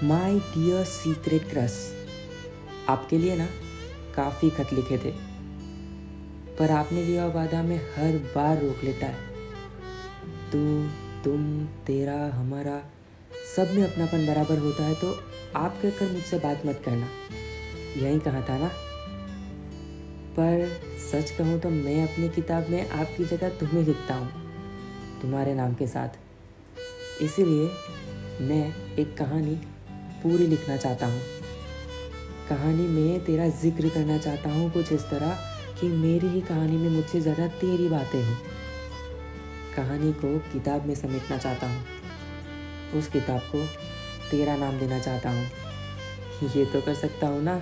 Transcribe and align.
My 0.00 0.38
dear 0.40 0.84
secret 0.84 1.48
cross 1.50 1.76
आपके 2.88 3.18
लिए 3.18 3.36
ना 3.36 3.46
काफ़ी 4.16 4.50
खत 4.50 4.72
लिखे 4.72 4.98
थे, 4.98 5.10
पर 6.58 6.70
आपने 6.70 7.02
लिया 7.04 7.26
वादा 7.26 7.62
में 7.62 7.76
हर 7.94 8.16
बार 8.34 8.60
रोक 8.60 8.84
लेता 8.84 9.06
है। 9.06 9.26
तू 10.52 10.58
तुम, 11.24 11.64
तेरा, 11.86 12.18
हमारा, 12.34 12.80
सब 13.56 13.72
में 13.74 13.82
अपनापन 13.84 14.26
बराबर 14.26 14.58
होता 14.58 14.84
है 14.84 14.94
तो 14.94 15.10
आप 15.56 15.78
कहकर 15.82 16.12
मुझसे 16.12 16.38
बात 16.38 16.66
मत 16.66 16.82
करना। 16.84 17.08
यही 17.96 18.18
कहा 18.18 18.40
था 18.40 18.58
ना? 18.58 18.68
पर 20.32 20.68
सच 21.02 21.30
कहूँ 21.30 21.58
तो 21.60 21.70
मैं 21.70 22.02
अपनी 22.02 22.28
किताब 22.28 22.68
में 22.70 22.88
आपकी 22.90 23.24
जगह 23.24 23.48
तुम्हें 23.58 23.82
लिखता 23.84 24.14
हूँ, 24.14 24.28
तुम्हारे 25.22 25.54
नाम 25.54 25.74
के 25.74 25.86
साथ। 25.86 27.22
इसीलिए 27.22 27.68
मैं 28.40 28.94
एक 28.96 29.16
कहानी 29.18 29.58
पूरी 30.22 30.46
लिखना 30.46 30.76
चाहता 30.76 31.06
हूँ। 31.06 31.20
कहानी 32.48 32.86
में 32.86 33.24
तेरा 33.24 33.48
ज़िक्र 33.48 33.88
करना 33.88 34.18
चाहता 34.18 34.50
हूँ 34.50 34.70
कुछ 34.70 34.92
इस 34.92 35.02
तरह 35.02 35.38
कि 35.80 35.88
मेरी 35.88 36.28
ही 36.28 36.40
कहानी 36.40 36.76
में 36.76 36.88
मुझसे 36.90 37.20
ज़्यादा 37.20 37.46
तेरी 37.48 37.88
बातें 37.88 38.22
हों। 38.24 38.36
कहानी 39.76 40.12
को 40.12 40.38
किताब 40.52 40.86
में 40.86 40.94
समेटना 40.94 41.38
चाहता 41.38 41.66
हूँ। 41.66 41.84
उस 42.98 43.08
किताब 43.08 43.40
को 43.40 43.64
तेरा 44.30 44.56
नाम 44.56 44.78
देना 44.78 44.98
चाहता 44.98 45.30
हूँ। 45.30 45.46
ये 46.56 46.64
तो 46.64 46.80
कर 46.80 46.94
सकता 46.94 47.26
हूँ 47.26 47.42
ना? 47.42 47.56